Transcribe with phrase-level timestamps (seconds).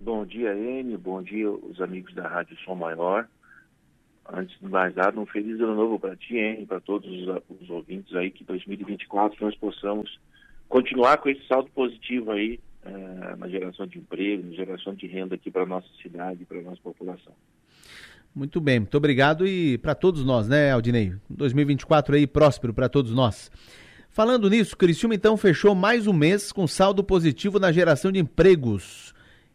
[0.00, 0.96] Bom dia, N.
[0.96, 3.28] Bom dia, os amigos da Rádio Som Maior.
[4.32, 7.68] Antes de mais nada, um feliz ano novo para ti, N, para todos os, os,
[7.68, 10.18] ouvintes aí, que 2024 nós possamos
[10.70, 15.34] continuar com esse saldo positivo aí uh, na geração de emprego, na geração de renda
[15.34, 17.34] aqui para nossa cidade, para nossa população.
[18.34, 21.12] Muito bem, muito obrigado e para todos nós, né, Aldinei?
[21.28, 23.50] 2024 aí próspero para todos nós.
[24.08, 29.12] Falando nisso, Criciúma então fechou mais um mês com saldo positivo na geração de empregos.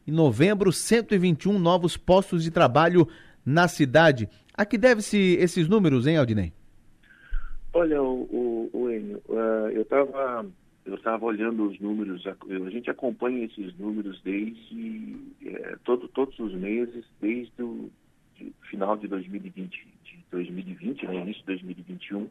[0.08, 3.08] Em novembro, 121 novos postos de trabalho
[3.46, 4.30] na cidade.
[4.54, 6.54] A que deve-se esses números, hein, Aldinei?
[7.74, 10.46] Olha, o, o, o Enio, uh, eu estava
[10.86, 16.54] eu estava olhando os números, a, gente acompanha esses números desde é, todo, todos os
[16.54, 17.90] meses, desde o
[18.36, 22.30] de, final de 2020, de 2020, né, início de 2021.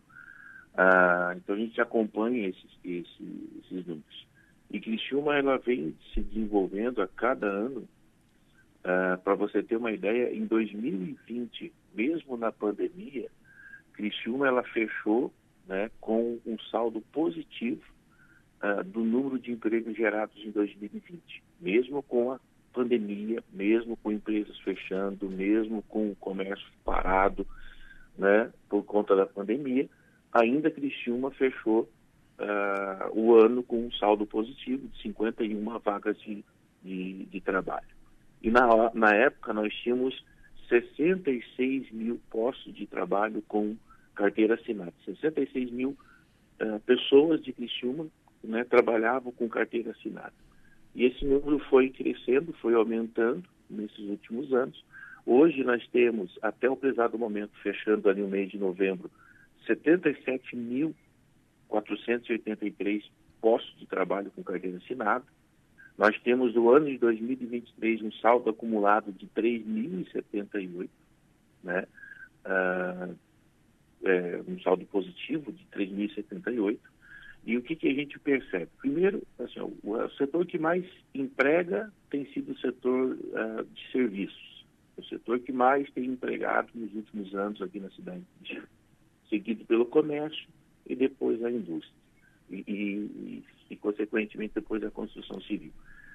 [0.76, 3.28] Ah, então a gente acompanha esses, esses,
[3.64, 4.26] esses números.
[4.74, 7.88] E Criciúma ela vem se desenvolvendo a cada ano.
[8.82, 13.30] Ah, Para você ter uma ideia, em 2020, mesmo na pandemia,
[13.92, 15.32] Criciúma ela fechou
[15.68, 17.84] né, com um saldo positivo
[18.60, 21.22] ah, do número de empregos gerados em 2020,
[21.60, 22.40] mesmo com a
[22.72, 27.46] pandemia, mesmo com empresas fechando, mesmo com o comércio parado,
[28.18, 29.88] né, por conta da pandemia,
[30.32, 31.88] ainda Criciúma fechou
[32.38, 36.44] uh, o ano com um saldo positivo de 51 vagas de,
[36.82, 37.86] de, de trabalho.
[38.42, 40.22] E na, na época nós tínhamos
[40.68, 43.76] 66 mil postos de trabalho com
[44.14, 44.92] carteira assinada.
[45.04, 45.96] 66 mil
[46.60, 48.06] uh, pessoas de Criciúma
[48.42, 50.32] né, trabalhavam com carteira assinada.
[50.94, 54.84] E esse número foi crescendo, foi aumentando nesses últimos anos.
[55.26, 59.10] Hoje nós temos, até o pesado momento, fechando ali o mês de novembro,
[61.82, 63.04] 77.483
[63.40, 65.24] postos de trabalho com carteira assinada.
[65.96, 70.88] Nós temos no ano de 2023 um saldo acumulado de 3.078,
[71.62, 71.86] né?
[72.44, 73.08] Ah,
[74.04, 76.78] é, um saldo positivo de 3.078.
[77.46, 78.68] E o que, que a gente percebe?
[78.78, 84.64] Primeiro, assim, o, o, setor que mais emprega tem sido o setor uh, de serviços.
[84.96, 88.62] O setor que mais tem empregado nos últimos anos aqui na cidade de
[89.28, 90.48] seguido pelo comércio
[90.86, 91.94] e depois a indústria.
[92.50, 95.72] E, e, e, consequentemente, depois a construção civil.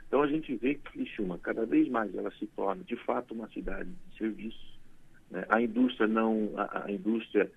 [0.07, 3.47] Então, a gente vê que Criciúma, cada vez mais, ela se torna, de fato, uma
[3.49, 4.79] cidade de serviços.
[5.29, 5.45] Né?
[5.49, 6.51] A indústria não...
[6.57, 7.49] a, a indústria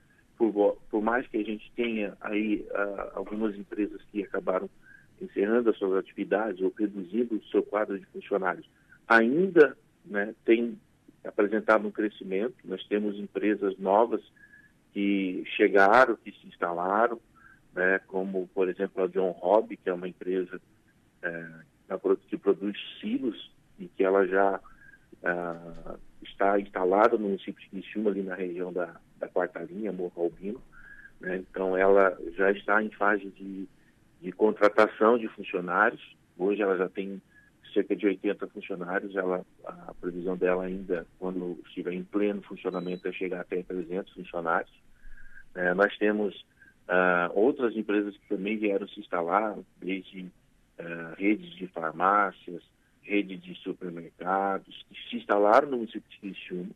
[0.50, 4.68] por, por mais que a gente tenha aí uh, algumas empresas que acabaram
[5.20, 8.68] encerrando as suas atividades ou reduzindo o seu quadro de funcionários,
[9.06, 10.76] ainda né, tem
[11.24, 12.54] apresentado um crescimento.
[12.64, 14.20] Nós temos empresas novas
[14.92, 17.18] que chegaram, que se instalaram,
[17.74, 20.60] né, como, por exemplo, a John Hobby, que é uma empresa
[21.22, 21.48] é,
[22.28, 24.60] que produz silos e que ela já
[25.22, 30.22] uh, está instalada no município de Criciúma, ali na região da, da quarta linha, Morro
[30.22, 30.60] Albino.
[31.20, 31.36] Né?
[31.36, 33.68] Então, ela já está em fase de,
[34.20, 36.16] de contratação de funcionários.
[36.38, 37.20] Hoje ela já tem
[37.72, 39.14] cerca de 80 funcionários.
[39.16, 44.81] Ela, a previsão dela ainda, quando estiver em pleno funcionamento, é chegar até 300 funcionários.
[45.54, 46.34] É, nós temos
[46.88, 52.62] uh, outras empresas que também vieram se instalar, desde uh, redes de farmácias,
[53.02, 56.70] rede de supermercados, que se instalaram no município de Criciúma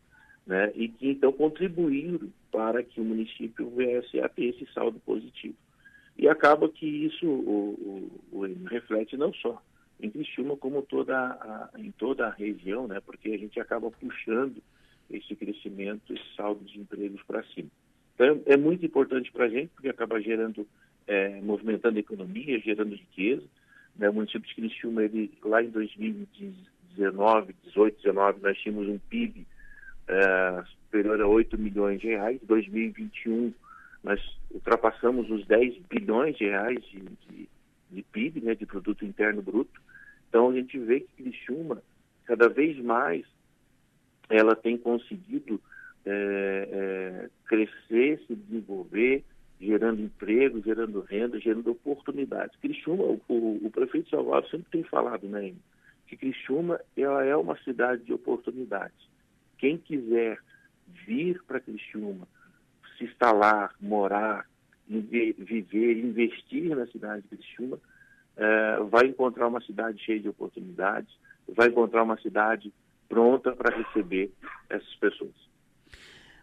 [0.46, 5.56] né, e que então contribuíram para que o município viesse a ter esse saldo positivo.
[6.16, 9.60] E acaba que isso o, o, o reflete não só
[10.00, 14.62] em Criciúma, como toda a, em toda a região, né, porque a gente acaba puxando
[15.10, 17.70] esse crescimento, esse saldo de empregos para cima.
[18.16, 20.66] Então, é muito importante para a gente, porque acaba gerando,
[21.06, 23.44] é, movimentando a economia, gerando riqueza.
[23.94, 24.08] Né?
[24.08, 29.46] O município de Criciúma, ele, lá em 2019, 18, 19, nós tínhamos um PIB
[30.08, 32.40] é, superior a 8 milhões de reais.
[32.42, 33.52] Em 2021,
[34.02, 34.18] nós
[34.50, 37.48] ultrapassamos os 10 bilhões de reais de, de,
[37.90, 39.78] de PIB, né, de Produto Interno Bruto.
[40.30, 41.82] Então, a gente vê que Criciúma,
[42.24, 43.26] cada vez mais,
[44.30, 45.60] ela tem conseguido
[46.06, 49.24] é, é, crescer, se desenvolver,
[49.60, 52.56] gerando emprego, gerando renda, gerando oportunidades.
[52.60, 53.20] Criciúma, o,
[53.66, 55.52] o, prefeito Salvador sempre tem falado, né,
[56.06, 58.96] que Criciúma ela é uma cidade de oportunidades.
[59.58, 60.38] Quem quiser
[61.06, 62.28] vir para Criciúma,
[62.96, 64.46] se instalar, morar,
[64.88, 67.80] viver, investir na cidade de Criciúma,
[68.36, 71.12] é, vai encontrar uma cidade cheia de oportunidades,
[71.48, 72.72] vai encontrar uma cidade
[73.08, 74.30] pronta para receber
[74.68, 75.46] essas pessoas.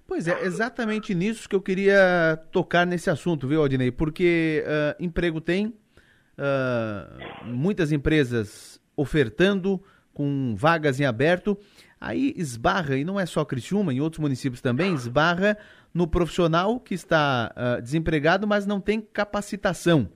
[0.06, 3.90] Pois é, exatamente nisso que eu queria tocar nesse assunto, viu, Aldinei?
[3.92, 9.82] Porque uh, emprego tem, uh, muitas empresas ofertando,
[10.14, 11.58] com vagas em aberto,
[12.00, 15.58] aí esbarra, e não é só Criciúma, em outros municípios também, esbarra
[15.94, 20.10] no profissional que está uh, desempregado, mas não tem capacitação.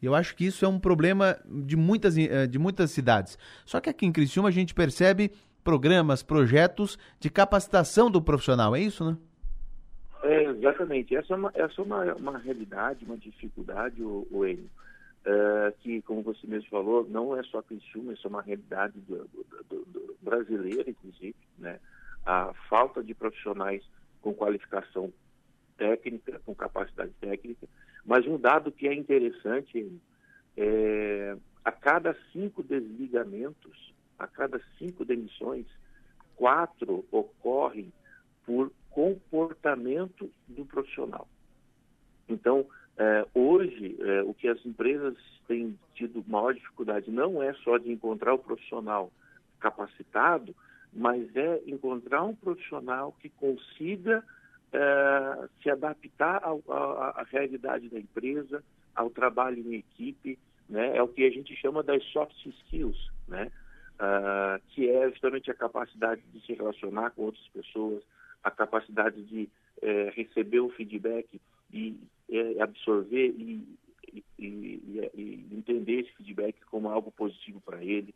[0.00, 3.38] Eu acho que isso é um problema de muitas, uh, de muitas cidades.
[3.64, 8.80] Só que aqui em Criciúma a gente percebe programas, projetos de capacitação do profissional, é
[8.80, 9.16] isso, né?
[10.22, 11.16] É, exatamente.
[11.16, 14.70] Essa é uma, essa é uma, uma realidade, uma dificuldade, o, o Enio,
[15.24, 19.28] é, que, como você mesmo falou, não é só Criciúma, isso é uma realidade do,
[19.68, 21.78] do, do, brasileira, inclusive, né?
[22.24, 23.82] A falta de profissionais
[24.20, 25.12] com qualificação
[25.76, 27.66] técnica, com capacidade técnica,
[28.04, 30.00] mas um dado que é interessante
[30.56, 35.66] é a cada cinco desligamentos, a cada cinco demissões,
[36.36, 37.92] quatro ocorrem
[38.44, 41.26] por comportamento do profissional.
[42.28, 42.66] Então,
[42.96, 45.16] é, hoje, é, o que as empresas
[45.48, 49.10] têm tido maior dificuldade não é só de encontrar o profissional
[49.58, 50.54] capacitado,
[50.92, 54.22] mas é encontrar um profissional que consiga
[54.72, 58.62] é, se adaptar à realidade da empresa,
[58.94, 60.38] ao trabalho em equipe,
[60.68, 60.96] né?
[60.96, 63.50] é o que a gente chama das soft skills, né?
[63.94, 68.02] Uh, que é justamente a capacidade de se relacionar com outras pessoas,
[68.42, 69.48] a capacidade de
[69.80, 71.40] é, receber o feedback
[71.72, 71.98] e
[72.30, 73.66] é, absorver e,
[74.12, 78.14] e, e, e, entender esse feedback como algo positivo para ele,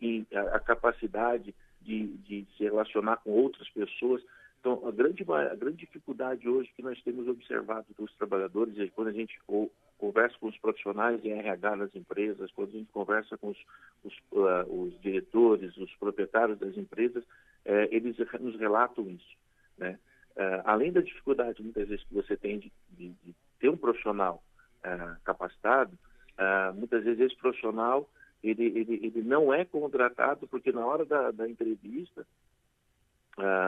[0.00, 4.22] e a, a capacidade de, de, se relacionar com outras pessoas.
[4.60, 9.08] Então, a grande, a grande dificuldade hoje que nós temos observado dos trabalhadores é quando
[9.08, 13.36] a gente ou, conversa com os profissionais em RH nas empresas, quando a gente conversa
[13.36, 13.58] com os,
[14.04, 19.36] os, uh, os diretores, os proprietários das empresas, uh, eles nos relatam isso.
[19.78, 19.98] Né?
[20.36, 24.42] Uh, além da dificuldade, muitas vezes, que você tem de, de, de ter um profissional
[24.84, 25.98] uh, capacitado,
[26.38, 28.08] uh, muitas vezes esse profissional
[28.42, 32.24] ele, ele, ele não é contratado porque na hora da, da entrevista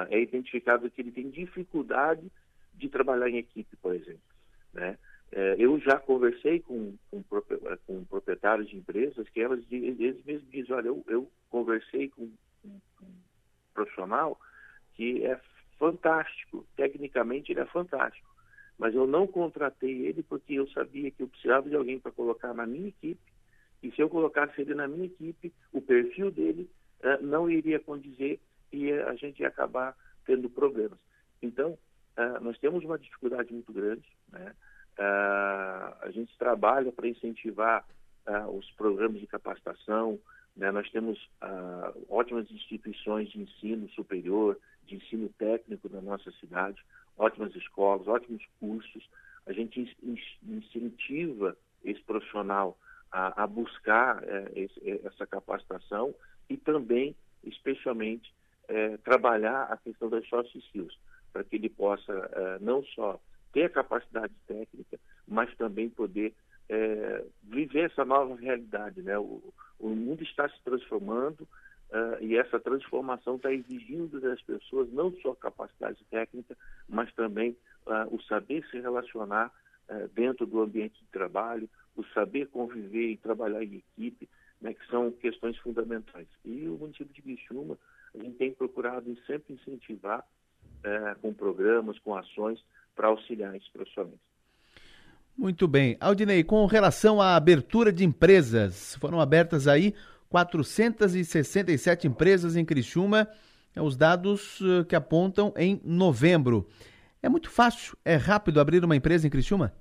[0.09, 2.29] é identificado que ele tem dificuldade
[2.75, 4.21] de trabalhar em equipe, por exemplo.
[4.73, 4.99] Né?
[5.59, 7.23] eu já conversei com, com,
[7.87, 12.31] com, proprietários de empresas que elas, eles mesmos dizem, olha, eu, eu conversei com,
[12.63, 13.13] com um
[13.73, 14.39] profissional
[14.95, 15.41] que é
[15.81, 18.29] fantástico, tecnicamente ele é fantástico,
[18.79, 22.53] mas eu não contratei ele porque eu sabia que eu precisava de alguém para colocar
[22.53, 23.21] na minha equipe,
[23.83, 26.71] e se eu colocasse ele na minha equipe, o perfil dele
[27.03, 28.39] uh, não iria condizer
[28.71, 29.97] e a gente ia acabar
[30.27, 30.99] tendo problemas.
[31.41, 31.79] Então,
[32.19, 34.55] uh, nós temos uma dificuldade muito grande, né?
[34.99, 37.87] Uh, a gente trabalha para incentivar
[38.53, 40.21] os programas de capacitação,
[40.55, 40.71] né?
[40.71, 41.19] nós temos
[42.09, 46.83] ótimas instituições de ensino superior, de ensino técnico na nossa cidade,
[47.17, 49.09] ótimas escolas, ótimos cursos.
[49.47, 49.97] A gente
[50.43, 52.77] incentiva esse profissional
[53.11, 56.15] a, a buscar é, esse, é, essa capacitação
[56.49, 58.33] e também, especialmente,
[58.69, 60.97] é, trabalhar a questão das soft skills,
[61.33, 63.21] para que ele possa é, não só
[63.53, 66.35] ter a capacidade técnica, mas também poder
[66.69, 69.03] é, viver essa nova realidade.
[69.03, 69.19] Né?
[69.19, 69.43] O,
[69.79, 71.47] o mundo está se transformando,
[71.91, 76.57] Uh, e essa transformação está exigindo das pessoas não só capacidade técnica,
[76.89, 79.53] mas também uh, o saber se relacionar
[79.89, 84.29] uh, dentro do ambiente de trabalho, o saber conviver e trabalhar em equipe,
[84.61, 86.29] né, que são questões fundamentais.
[86.45, 87.77] E o município de Criciúma,
[88.15, 90.25] a gente tem procurado sempre incentivar
[91.21, 92.59] com programas, com ações
[92.97, 94.19] para auxiliar esses profissionais.
[95.37, 95.97] Muito bem.
[96.01, 99.95] Aldinei, com relação à abertura de empresas, foram abertas aí
[100.31, 103.29] 467 empresas em Criciúma,
[103.75, 106.69] é os dados eh, que apontam em novembro.
[107.21, 109.75] É muito fácil, é rápido abrir uma empresa em Criciúma?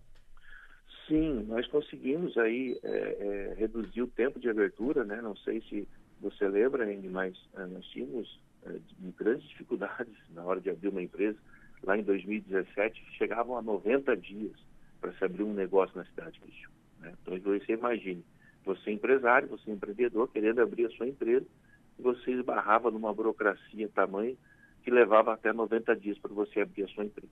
[1.08, 5.22] Sim, nós conseguimos aí é, é, reduzir o tempo de abertura, né?
[5.22, 5.88] Não sei se
[6.20, 8.40] você lembra, mas é, nós tínhamos
[9.18, 11.38] grandes dificuldades na hora de abrir uma empresa.
[11.84, 14.56] Lá em 2017 chegavam a 90 dias
[15.00, 16.76] para se abrir um negócio na cidade de Criciúma.
[17.00, 17.14] Né?
[17.22, 18.24] Então você imagine,
[18.70, 21.46] você é empresário, você é empreendedor, querendo abrir a sua empresa,
[21.98, 24.38] você esbarrava numa burocracia tamanho
[24.84, 27.32] que levava até 90 dias para você abrir a sua empresa.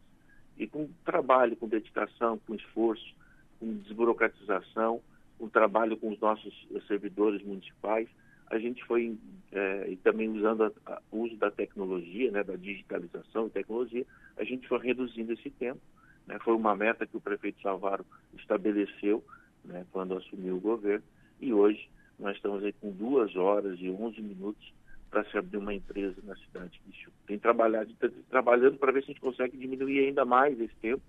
[0.57, 3.15] E com trabalho, com dedicação, com esforço,
[3.59, 4.99] com desburocratização,
[5.37, 8.09] com trabalho com os nossos servidores municipais,
[8.47, 9.15] a gente foi,
[9.51, 10.73] é, e também usando
[11.11, 15.81] o uso da tecnologia, né, da digitalização e tecnologia, a gente foi reduzindo esse tempo.
[16.25, 18.05] Né, foi uma meta que o prefeito Salvaro
[18.37, 19.23] estabeleceu
[19.63, 21.03] né, quando assumiu o governo,
[21.39, 21.89] e hoje
[22.19, 24.73] nós estamos aí com duas horas e 11 minutos
[25.09, 27.11] para se abrir uma empresa na cidade de Quixu.
[27.25, 31.03] Tem trabalhado, tá trabalhando para ver se a gente consegue diminuir ainda mais esse tempo,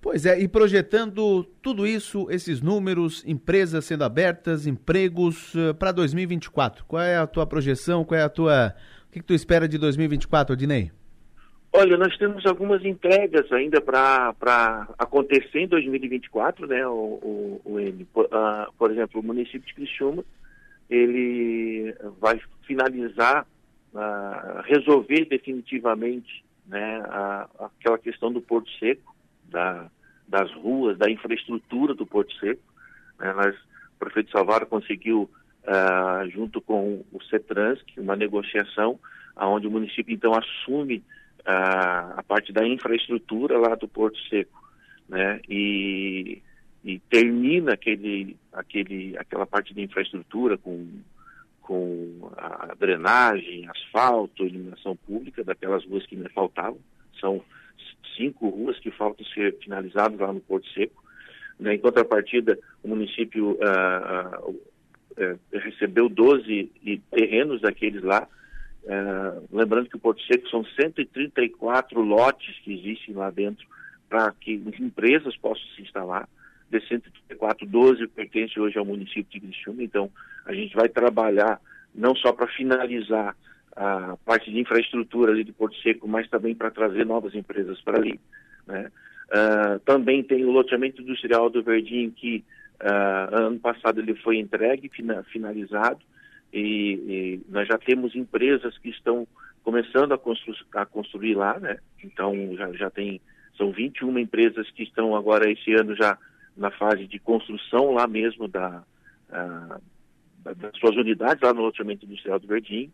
[0.00, 6.86] Pois é, e projetando tudo isso, esses números, empresas sendo abertas, empregos uh, para 2024.
[6.86, 8.02] Qual é a tua projeção?
[8.02, 8.74] Qual é a tua.
[9.08, 10.90] O que, que tu espera de 2024, Odinei?
[11.72, 18.04] Olha, nós temos algumas entregas ainda para acontecer em 2024, né, o, o, o M.
[18.06, 20.24] Por, uh, por, exemplo, o município de Criciúma,
[20.88, 23.46] ele vai finalizar,
[23.94, 29.14] uh, resolver definitivamente né, a, aquela questão do Porto Seco,
[29.50, 29.90] da,
[30.26, 32.62] das ruas, da infraestrutura do Porto Seco.
[33.18, 35.30] Né, nós, o prefeito Salvador conseguiu,
[35.64, 38.98] uh, junto com o CETRANS, uma negociação
[39.36, 41.02] onde o município então assume
[41.44, 44.62] a, a parte da infraestrutura lá do Porto Seco,
[45.08, 45.40] né?
[45.48, 46.42] E,
[46.84, 50.86] e termina aquele, aquele, aquela parte de infraestrutura com,
[51.62, 56.78] com a drenagem, asfalto, iluminação pública daquelas ruas que me faltavam.
[57.20, 57.42] São
[58.20, 61.02] cinco ruas que faltam ser finalizadas lá no Porto Seco.
[61.58, 61.74] Né?
[61.74, 66.70] Em contrapartida, o município uh, uh, uh, recebeu 12
[67.10, 68.28] terrenos daqueles lá
[68.84, 73.66] é, lembrando que o Porto Seco são 134 lotes que existem lá dentro
[74.08, 76.28] para que empresas possam se instalar.
[76.70, 80.10] De 134, 12 pertencem hoje ao município de Criciúma, então
[80.46, 81.60] a gente vai trabalhar
[81.92, 83.36] não só para finalizar
[83.76, 87.98] a parte de infraestrutura ali do Porto Seco, mas também para trazer novas empresas para
[87.98, 88.18] ali.
[88.66, 88.90] Né?
[89.30, 92.44] Uh, também tem o loteamento industrial do Verdinho, que
[92.82, 96.00] uh, ano passado ele foi entregue, fina, finalizado,
[96.52, 96.60] e,
[96.92, 99.26] e, nós já temos empresas que estão
[99.62, 101.78] começando a, constru a construir lá, né?
[102.02, 103.20] Então já, já tem,
[103.56, 106.18] são 21 empresas que estão agora esse ano já
[106.56, 108.82] na fase de construção lá mesmo da,
[109.30, 109.80] a,
[110.44, 112.90] das suas unidades lá no loteamento industrial do Verdinho.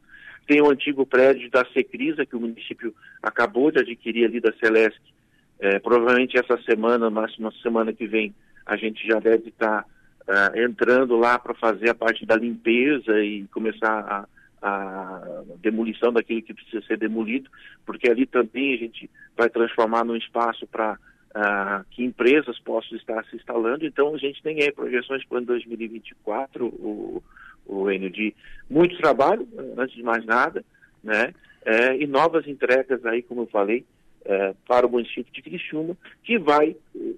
[0.46, 5.14] Tem o antigo prédio da Secrisa, que o município acabou de adquirir ali da Celeste.
[5.58, 8.34] É, provavelmente essa semana, máxima semana que vem,
[8.64, 13.46] a gente já deve estar uh, entrando lá para fazer a parte da limpeza e
[13.48, 14.26] começar a,
[14.62, 17.48] a demolição daquilo que precisa ser demolido,
[17.84, 20.98] porque ali também a gente vai transformar num espaço para
[21.36, 23.84] uh, que empresas possam estar se instalando.
[23.84, 27.22] Então a gente tem aí projeções para 2024, o,
[27.66, 28.34] o Enio, de
[28.70, 30.64] muito trabalho, antes de mais nada,
[31.04, 31.34] né?
[31.64, 33.84] É, e novas entregas aí, como eu falei,
[34.24, 36.76] é, para o município de Criciúma, que vai,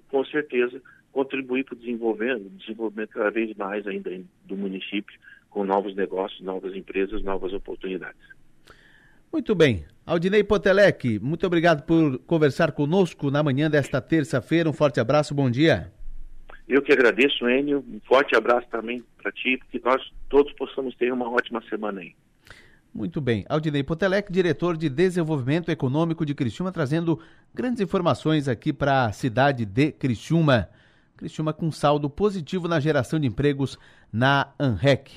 [0.09, 4.11] com certeza, contribuir para o desenvolvimento, desenvolvimento cada vez mais ainda
[4.45, 5.19] do município,
[5.51, 8.21] com novos negócios, novas empresas, novas oportunidades.
[9.31, 9.85] Muito bem.
[10.09, 14.67] Aldinei Potelec, muito obrigado por conversar conosco na manhã desta terça-feira.
[14.67, 15.93] Um forte abraço, bom dia.
[16.67, 17.85] Eu que agradeço, Enio.
[17.87, 22.15] Um forte abraço também para ti, que nós todos possamos ter uma ótima semana aí.
[22.91, 23.45] Muito bem.
[23.47, 27.19] Aldinei Potelec, diretor de Desenvolvimento Econômico de Criciúma, trazendo
[27.53, 30.69] grandes informações aqui para a cidade de Criciúma.
[31.17, 33.77] Criciúma com saldo positivo na geração de empregos
[34.11, 35.11] na ANREC.